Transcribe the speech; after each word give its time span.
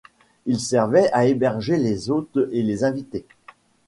Ils 0.47 0.59
servaient 0.59 1.11
à 1.13 1.25
héberger 1.27 1.77
les 1.77 2.09
hôtes 2.09 2.39
et 2.51 2.63
les 2.63 2.83
invités. 2.83 3.27